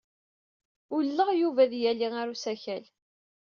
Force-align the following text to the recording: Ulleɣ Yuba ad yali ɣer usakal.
Ulleɣ 0.95 1.29
Yuba 1.41 1.61
ad 1.65 1.73
yali 1.81 2.07
ɣer 2.13 2.27
usakal. 2.33 2.85